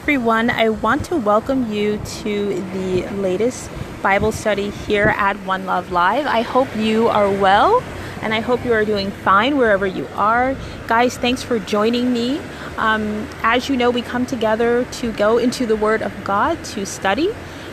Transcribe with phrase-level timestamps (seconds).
[0.00, 0.48] everyone.
[0.48, 3.70] I want to welcome you to the latest
[4.02, 6.26] Bible study here at One Love Live.
[6.26, 7.82] I hope you are well
[8.22, 10.56] and I hope you are doing fine wherever you are.
[10.86, 12.40] Guys, thanks for joining me.
[12.78, 16.86] Um, as you know, we come together to go into the Word of God to
[16.86, 17.28] study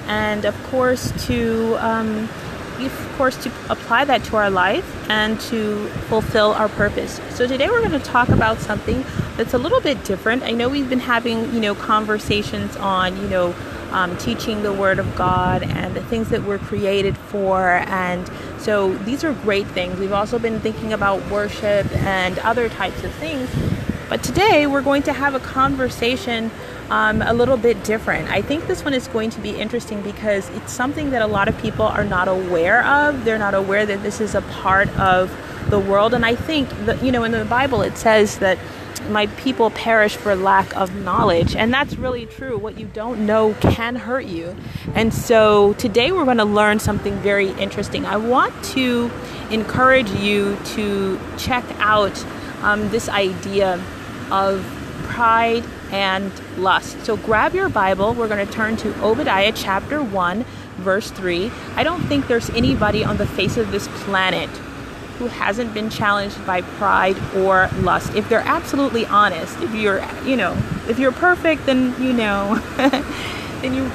[0.08, 1.78] and, of course, to.
[1.80, 2.28] Um,
[2.86, 7.20] of course, to apply that to our life and to fulfill our purpose.
[7.32, 9.04] So today we're going to talk about something
[9.36, 10.44] that's a little bit different.
[10.44, 13.56] I know we've been having, you know, conversations on, you know,
[13.92, 17.84] um, teaching the Word of God and the things that we're created for.
[17.88, 20.00] And so these are great things.
[20.00, 23.50] We've also been thinking about worship and other types of things.
[24.10, 26.50] But today we're going to have a conversation
[26.90, 28.30] um, a little bit different.
[28.30, 31.50] I think this one is going to be interesting because it's something that a lot
[31.50, 33.26] of people are not aware of.
[33.26, 35.36] They're not aware that this is a part of
[35.70, 36.14] the world.
[36.14, 38.58] And I think that, you know, in the Bible it says that
[39.10, 41.54] my people perish for lack of knowledge.
[41.58, 42.58] And that's really true.
[42.58, 44.56] What you don't know can hurt you.
[44.96, 48.06] And so today we're going to learn something very interesting.
[48.06, 49.12] I want to
[49.52, 52.26] encourage you to check out
[52.62, 53.84] um, this idea
[54.32, 54.66] of
[55.04, 57.04] pride and lust.
[57.06, 58.14] So grab your Bible.
[58.14, 60.46] We're going to turn to Obadiah chapter 1,
[60.78, 61.52] verse 3.
[61.76, 64.50] I don't think there's anybody on the face of this planet
[65.18, 68.14] who hasn't been challenged by pride or lust.
[68.14, 70.56] If they're absolutely honest, if you're, you know,
[70.88, 73.90] if you're perfect, then you know, then you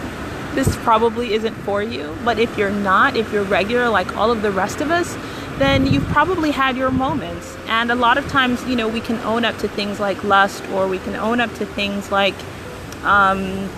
[0.55, 2.17] this probably isn't for you.
[2.25, 5.17] But if you're not, if you're regular like all of the rest of us,
[5.63, 7.57] then you've probably had your moments.
[7.69, 10.69] And a lot of times, you know, we can own up to things like lust
[10.71, 12.35] or we can own up to things like
[13.05, 13.71] um,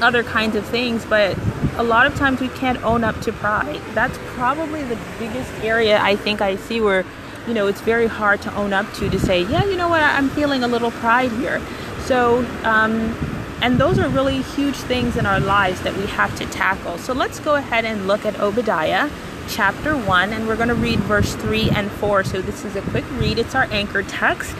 [0.00, 1.36] other kinds of things, but
[1.76, 3.82] a lot of times we can't own up to pride.
[3.92, 7.04] That's probably the biggest area I think I see where,
[7.46, 10.02] you know, it's very hard to own up to to say, yeah, you know what,
[10.02, 11.60] I'm feeling a little pride here.
[12.04, 13.14] So, um,
[13.60, 16.96] and those are really huge things in our lives that we have to tackle.
[16.96, 19.10] So let's go ahead and look at Obadiah
[19.50, 22.24] chapter 1, and we're going to read verse 3 and 4.
[22.24, 24.56] So this is a quick read, it's our anchor text.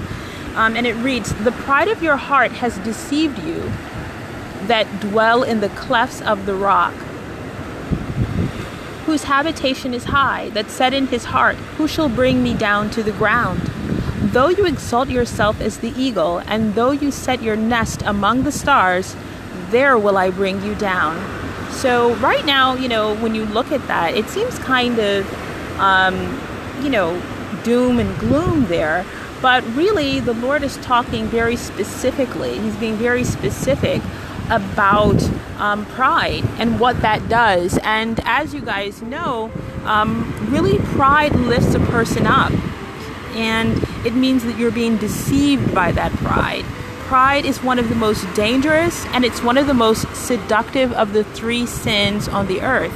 [0.56, 3.70] Um, and it reads The pride of your heart has deceived you
[4.66, 6.92] that dwell in the clefts of the rock,
[9.06, 13.02] whose habitation is high, that said in his heart, Who shall bring me down to
[13.02, 13.60] the ground?
[14.20, 18.52] Though you exalt yourself as the eagle, and though you set your nest among the
[18.52, 19.16] stars,
[19.70, 21.39] there will I bring you down.
[21.70, 26.40] So, right now, you know, when you look at that, it seems kind of, um,
[26.82, 27.20] you know,
[27.64, 29.04] doom and gloom there.
[29.40, 32.58] But really, the Lord is talking very specifically.
[32.58, 34.02] He's being very specific
[34.50, 35.22] about
[35.58, 37.78] um, pride and what that does.
[37.82, 39.50] And as you guys know,
[39.84, 42.52] um, really, pride lifts a person up.
[43.32, 46.64] And it means that you're being deceived by that pride.
[47.10, 51.12] Pride is one of the most dangerous and it's one of the most seductive of
[51.12, 52.94] the three sins on the earth.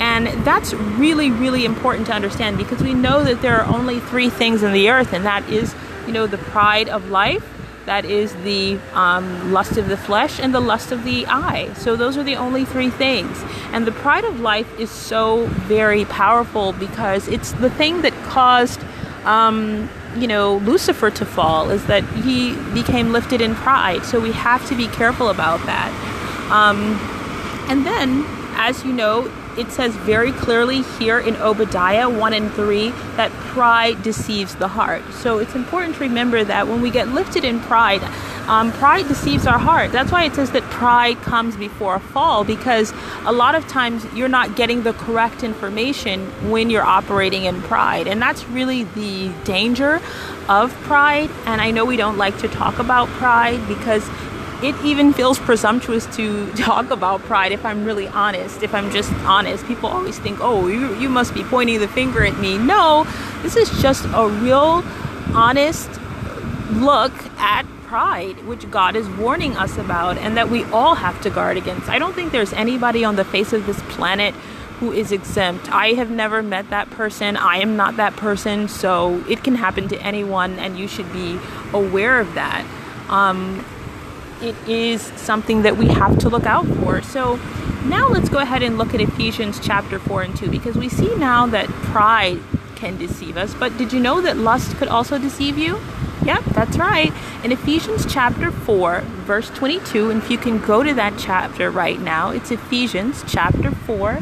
[0.00, 4.30] And that's really, really important to understand because we know that there are only three
[4.30, 5.74] things in the earth, and that is,
[6.06, 7.46] you know, the pride of life,
[7.84, 11.70] that is the um, lust of the flesh and the lust of the eye.
[11.74, 13.44] So those are the only three things.
[13.72, 18.80] And the pride of life is so very powerful because it's the thing that caused,
[19.24, 24.04] um, you know, Lucifer to fall, is that he became lifted in pride.
[24.04, 25.90] So we have to be careful about that.
[26.50, 26.98] Um,
[27.70, 32.90] and then, as you know, it says very clearly here in Obadiah 1 and 3
[33.16, 35.02] that pride deceives the heart.
[35.12, 38.00] So it's important to remember that when we get lifted in pride,
[38.48, 39.92] um, pride deceives our heart.
[39.92, 42.92] That's why it says that pride comes before a fall because
[43.24, 48.06] a lot of times you're not getting the correct information when you're operating in pride.
[48.06, 50.00] And that's really the danger
[50.48, 51.30] of pride.
[51.46, 54.08] And I know we don't like to talk about pride because
[54.62, 58.62] it even feels presumptuous to talk about pride if I'm really honest.
[58.62, 62.24] If I'm just honest, people always think, oh, you, you must be pointing the finger
[62.24, 62.58] at me.
[62.58, 63.06] No,
[63.42, 64.84] this is just a real,
[65.34, 65.88] honest
[66.72, 71.28] look at pride, which God is warning us about and that we all have to
[71.28, 71.88] guard against.
[71.88, 74.32] I don't think there's anybody on the face of this planet
[74.78, 75.68] who is exempt.
[75.72, 77.36] I have never met that person.
[77.36, 78.68] I am not that person.
[78.68, 81.36] So it can happen to anyone, and you should be
[81.72, 82.64] aware of that.
[83.08, 83.66] Um,
[84.40, 87.02] it is something that we have to look out for.
[87.02, 87.40] So
[87.84, 91.12] now let's go ahead and look at Ephesians chapter 4 and 2 because we see
[91.16, 92.38] now that pride
[92.76, 93.52] can deceive us.
[93.52, 95.80] But did you know that lust could also deceive you?
[96.24, 97.12] Yep, that's right.
[97.44, 102.00] In Ephesians chapter 4, verse 22, and if you can go to that chapter right
[102.00, 104.18] now, it's Ephesians chapter 4,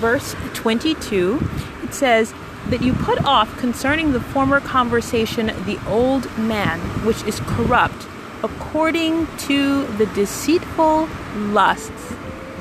[0.00, 1.40] verse 22.
[1.82, 2.32] It says,
[2.68, 8.06] that you put off concerning the former conversation the old man, which is corrupt
[8.42, 12.14] according to the deceitful lusts.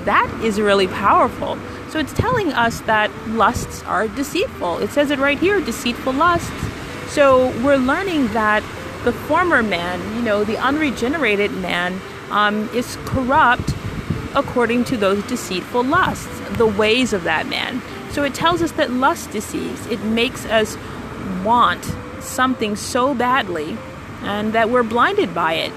[0.06, 1.58] That is really powerful.
[1.90, 4.80] So it's telling us that lusts are deceitful.
[4.80, 6.50] It says it right here deceitful lusts.
[7.10, 8.62] So we're learning that
[9.04, 13.74] the former man, you know, the unregenerated man, um, is corrupt
[14.36, 16.28] according to those deceitful lusts,
[16.58, 17.82] the ways of that man.
[18.12, 19.88] So it tells us that lust deceives.
[19.88, 20.78] It makes us
[21.44, 21.84] want
[22.22, 23.78] something so badly
[24.22, 25.74] and that we're blinded by it.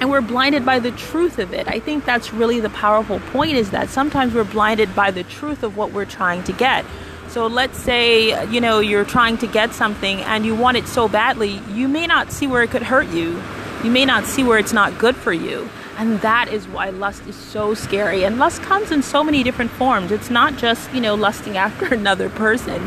[0.00, 1.68] And we're blinded by the truth of it.
[1.68, 5.62] I think that's really the powerful point is that sometimes we're blinded by the truth
[5.62, 6.84] of what we're trying to get.
[7.30, 11.06] So let's say, you know, you're trying to get something and you want it so
[11.06, 13.40] badly, you may not see where it could hurt you.
[13.84, 15.70] You may not see where it's not good for you.
[15.96, 18.24] And that is why lust is so scary.
[18.24, 20.10] And lust comes in so many different forms.
[20.10, 22.82] It's not just, you know, lusting after another person.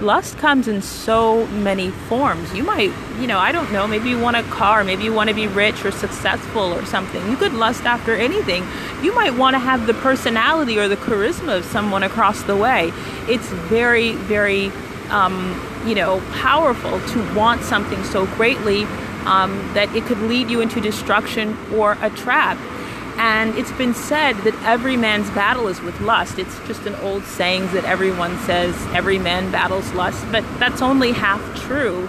[0.00, 2.52] Lust comes in so many forms.
[2.54, 5.28] You might, you know, I don't know, maybe you want a car, maybe you want
[5.28, 7.30] to be rich or successful or something.
[7.30, 8.66] You could lust after anything.
[9.02, 12.92] You might want to have the personality or the charisma of someone across the way.
[13.28, 14.70] It's very, very,
[15.10, 18.84] um, you know, powerful to want something so greatly
[19.24, 22.56] um, that it could lead you into destruction or a trap.
[23.16, 26.38] And it's been said that every man's battle is with lust.
[26.38, 31.12] It's just an old saying that everyone says every man battles lust, but that's only
[31.12, 32.08] half true.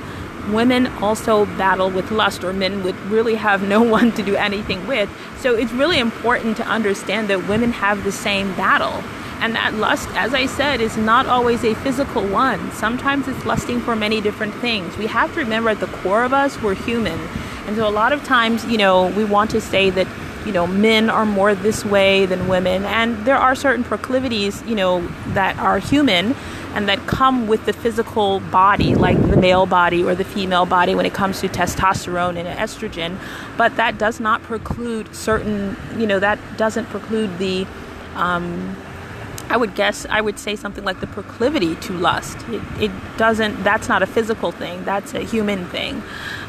[0.51, 4.85] Women also battle with lust, or men would really have no one to do anything
[4.87, 5.09] with.
[5.39, 9.03] So it's really important to understand that women have the same battle.
[9.39, 12.71] And that lust, as I said, is not always a physical one.
[12.71, 14.95] Sometimes it's lusting for many different things.
[14.97, 17.19] We have to remember at the core of us, we're human.
[17.67, 20.07] And so a lot of times, you know, we want to say that,
[20.45, 22.85] you know, men are more this way than women.
[22.85, 26.35] And there are certain proclivities, you know, that are human
[26.73, 30.95] and that come with the physical body, like the male body or the female body
[30.95, 33.17] when it comes to testosterone and estrogen.
[33.57, 37.67] But that does not preclude certain, you know, that doesn't preclude the,
[38.15, 38.75] um,
[39.49, 42.37] I would guess I would say something like the proclivity to lust.
[42.49, 43.63] It, it doesn't.
[43.63, 44.83] That's not a physical thing.
[44.83, 46.01] That's a human thing.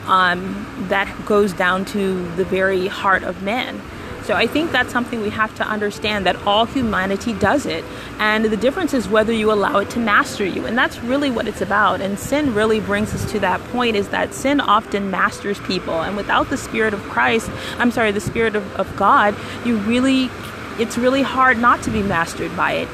[0.06, 3.82] Um, that goes down to the very heart of man.
[4.24, 7.84] So I think that's something we have to understand that all humanity does it.
[8.18, 10.66] And the difference is whether you allow it to master you.
[10.66, 12.00] And that's really what it's about.
[12.00, 16.02] And sin really brings us to that point is that sin often masters people.
[16.02, 20.30] And without the Spirit of Christ, I'm sorry, the Spirit of, of God, you really
[20.78, 22.88] it's really hard not to be mastered by it.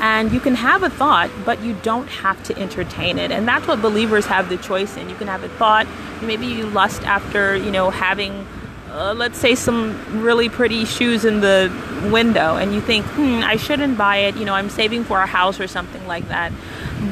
[0.00, 3.32] And you can have a thought, but you don't have to entertain it.
[3.32, 5.10] And that's what believers have the choice in.
[5.10, 5.86] You can have a thought,
[6.22, 8.46] maybe you lust after, you know, having,
[8.90, 11.70] uh, let's say, some really pretty shoes in the
[12.12, 14.36] window, and you think, hmm, I shouldn't buy it.
[14.36, 16.52] You know, I'm saving for a house or something like that.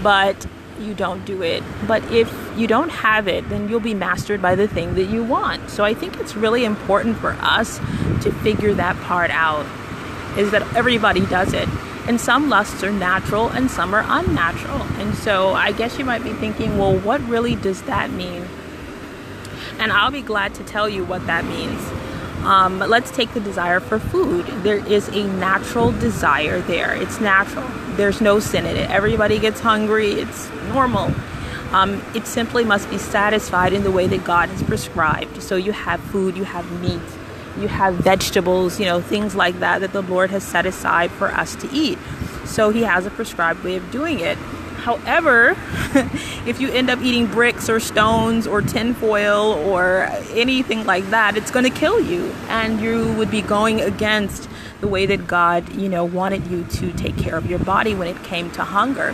[0.02, 0.46] But
[0.80, 1.62] you don't do it.
[1.86, 5.24] But if you don't have it, then you'll be mastered by the thing that you
[5.24, 5.70] want.
[5.70, 7.78] So I think it's really important for us
[8.22, 9.66] to figure that part out
[10.38, 11.68] is that everybody does it.
[12.06, 14.82] And some lusts are natural and some are unnatural.
[15.00, 18.46] And so I guess you might be thinking, well, what really does that mean?
[19.78, 21.80] And I'll be glad to tell you what that means.
[22.46, 24.46] Um, let's take the desire for food.
[24.62, 26.94] There is a natural desire there.
[26.94, 27.68] It's natural.
[27.96, 28.88] There's no sin in it.
[28.90, 30.12] Everybody gets hungry.
[30.12, 31.12] It's normal.
[31.72, 35.42] Um, it simply must be satisfied in the way that God has prescribed.
[35.42, 37.00] So you have food, you have meat,
[37.60, 41.28] you have vegetables, you know, things like that that the Lord has set aside for
[41.28, 41.98] us to eat.
[42.44, 44.38] So He has a prescribed way of doing it.
[44.86, 45.56] However,
[46.46, 51.50] if you end up eating bricks or stones or tinfoil or anything like that, it's
[51.50, 54.48] going to kill you, and you would be going against
[54.80, 58.06] the way that God, you know, wanted you to take care of your body when
[58.06, 59.12] it came to hunger.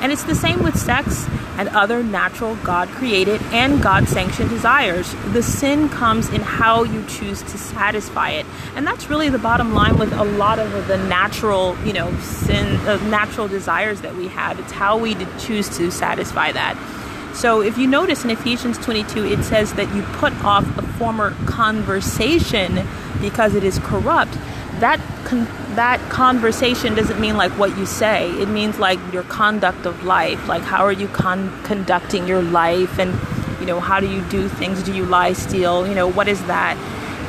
[0.00, 1.26] And it's the same with sex
[1.58, 5.14] and other natural God created and God sanctioned desires.
[5.32, 8.46] The sin comes in how you choose to satisfy it.
[8.76, 12.76] And that's really the bottom line with a lot of the natural, you know, sin,
[12.88, 14.58] uh, natural desires that we have.
[14.58, 16.76] It's how we choose to satisfy that.
[17.34, 21.32] So if you notice in Ephesians 22, it says that you put off a former
[21.46, 22.86] conversation
[23.20, 24.32] because it is corrupt.
[24.80, 28.30] That con- that conversation doesn't mean like what you say.
[28.40, 30.48] It means like your conduct of life.
[30.48, 33.12] Like how are you con- conducting your life and
[33.60, 34.82] you know, how do you do things?
[34.82, 35.86] Do you lie, steal?
[35.86, 36.76] You know, what is that?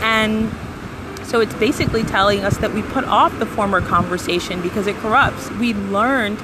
[0.02, 0.50] And
[1.28, 5.50] so it's basically telling us that we put off the former conversation because it corrupts.
[5.52, 6.40] We learned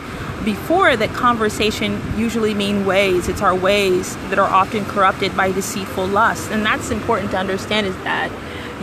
[0.46, 3.28] before that conversation usually mean ways.
[3.28, 6.52] It's our ways that are often corrupted by deceitful lust.
[6.52, 8.32] And that's important to understand is that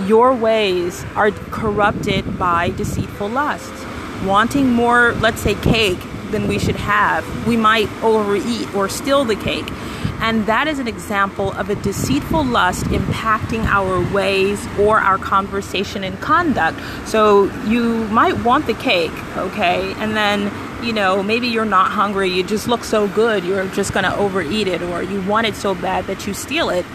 [0.06, 3.84] your ways are corrupted by deceitful lusts.
[4.24, 5.98] Wanting more, let's say, cake
[6.30, 7.46] than we should have.
[7.46, 9.66] We might overeat or steal the cake.
[10.20, 16.02] And that is an example of a deceitful lust impacting our ways or our conversation
[16.02, 16.80] and conduct.
[17.06, 19.92] So you might want the cake, okay?
[19.94, 20.50] And then,
[20.82, 24.66] you know, maybe you're not hungry, you just look so good, you're just gonna overeat
[24.66, 26.86] it, or you want it so bad that you steal it.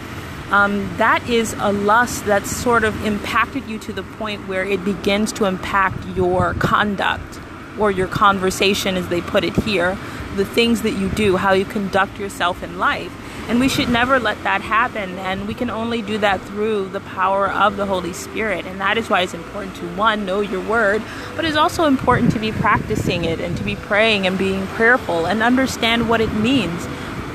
[0.50, 4.84] Um, that is a lust that's sort of impacted you to the point where it
[4.84, 7.38] begins to impact your conduct
[7.78, 9.96] or your conversation, as they put it here,
[10.36, 13.12] the things that you do, how you conduct yourself in life.
[13.48, 15.18] And we should never let that happen.
[15.18, 18.66] And we can only do that through the power of the Holy Spirit.
[18.66, 21.02] And that is why it's important to, one, know your word,
[21.34, 25.26] but it's also important to be practicing it and to be praying and being prayerful
[25.26, 26.86] and understand what it means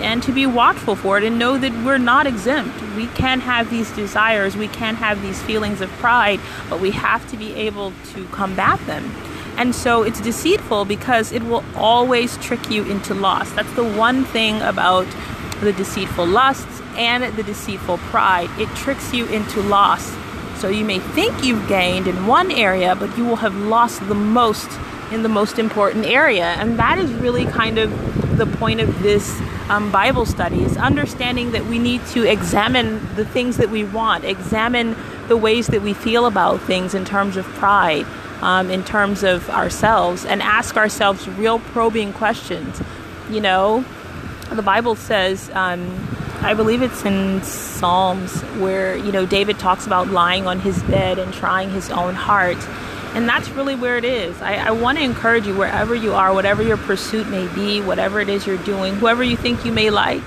[0.06, 2.80] and to be watchful for it and know that we're not exempt.
[2.96, 7.28] We can have these desires, we can have these feelings of pride, but we have
[7.32, 9.12] to be able to combat them.
[9.58, 13.52] And so it's deceitful because it will always trick you into loss.
[13.54, 15.08] That's the one thing about
[15.62, 18.50] the deceitful lusts and the deceitful pride.
[18.60, 20.16] It tricks you into loss.
[20.60, 24.16] So you may think you've gained in one area, but you will have lost the
[24.16, 24.70] most
[25.12, 26.46] in the most important area.
[26.60, 27.92] And that is really kind of
[28.38, 29.40] the point of this
[29.70, 34.24] um, Bible study is understanding that we need to examine the things that we want,
[34.24, 34.96] examine
[35.28, 38.06] the ways that we feel about things in terms of pride,
[38.42, 42.82] um, in terms of ourselves, and ask ourselves real probing questions.
[43.30, 43.86] You know,
[44.52, 46.08] the Bible says, um,
[46.42, 51.18] I believe it's in Psalms, where, you know, David talks about lying on his bed
[51.18, 52.58] and trying his own heart.
[53.16, 54.42] And that's really where it is.
[54.42, 58.20] I, I want to encourage you, wherever you are, whatever your pursuit may be, whatever
[58.20, 60.24] it is you're doing, whoever you think you may like,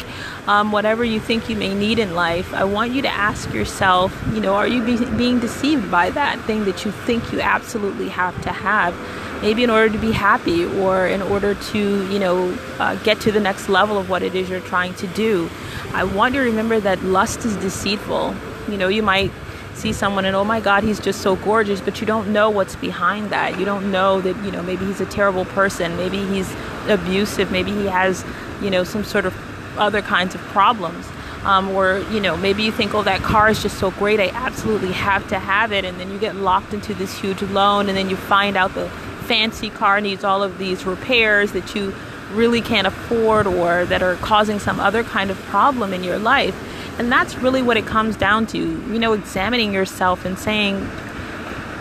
[0.49, 4.19] um, whatever you think you may need in life, I want you to ask yourself,
[4.33, 8.09] you know, are you be- being deceived by that thing that you think you absolutely
[8.09, 8.95] have to have?
[9.43, 13.31] Maybe in order to be happy or in order to, you know, uh, get to
[13.31, 15.51] the next level of what it is you're trying to do.
[15.93, 18.35] I want you to remember that lust is deceitful.
[18.69, 19.31] You know, you might
[19.79, 22.77] see someone and oh my god he's just so gorgeous but you don't know what's
[22.77, 23.59] behind that.
[23.59, 25.97] You don't know that you know maybe he's a terrible person.
[25.97, 26.53] Maybe he's
[26.89, 27.51] abusive.
[27.51, 28.25] Maybe he has
[28.61, 29.35] you know some sort of
[29.79, 31.07] other kinds of problems.
[31.45, 34.21] Um, or you know maybe you think oh that car is just so great.
[34.21, 35.85] I absolutely have to have it.
[35.85, 38.89] And then you get locked into this huge loan and then you find out the
[39.29, 41.95] fancy car needs all of these repairs that you
[42.33, 46.55] really can't afford or that are causing some other kind of problem in your life
[46.99, 50.89] and that's really what it comes down to, you know, examining yourself and saying,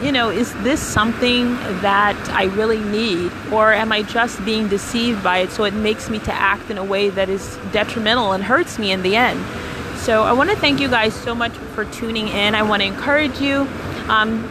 [0.01, 3.31] you know, is this something that I really need?
[3.51, 6.77] Or am I just being deceived by it so it makes me to act in
[6.77, 9.43] a way that is detrimental and hurts me in the end?
[9.97, 12.53] So I want to thank you guys so much for tuning in.
[12.53, 13.67] I want to encourage you
[14.07, 14.47] um,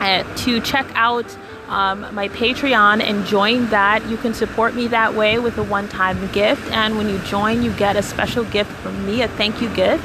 [0.00, 1.36] uh, to check out
[1.68, 4.06] um, my Patreon and join that.
[4.08, 6.70] You can support me that way with a one time gift.
[6.72, 10.04] And when you join, you get a special gift from me, a thank you gift.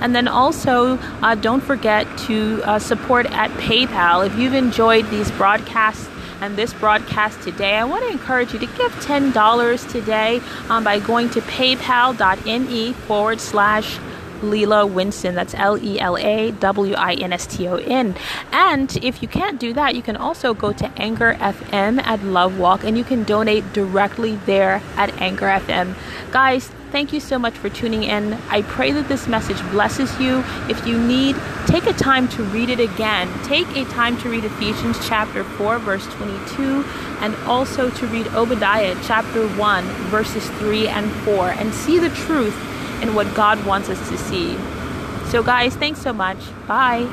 [0.00, 4.26] And then also, uh, don't forget to uh, support at PayPal.
[4.26, 6.08] If you've enjoyed these broadcasts,
[6.42, 10.98] and this broadcast today, I want to encourage you to give $10 today um, by
[10.98, 14.00] going to paypal.me forward slash
[14.42, 15.34] Lela Winston.
[15.34, 18.14] That's L E L A W I N S T O N.
[18.52, 22.58] And if you can't do that, you can also go to Anchor FM at Love
[22.58, 25.94] Walk and you can donate directly there at Anchor FM.
[26.30, 28.34] Guys, thank you so much for tuning in.
[28.48, 30.44] I pray that this message blesses you.
[30.68, 33.28] If you need, take a time to read it again.
[33.44, 36.84] Take a time to read Ephesians chapter 4, verse 22,
[37.20, 42.56] and also to read Obadiah chapter 1, verses 3 and 4, and see the truth
[43.02, 44.56] and what God wants us to see.
[45.30, 46.38] So, guys, thanks so much.
[46.66, 47.08] Bye.